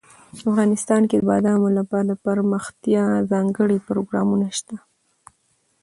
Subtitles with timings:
[0.37, 4.75] افغانستان کې د بادامو لپاره دپرمختیا ځانګړي پروګرامونه شته.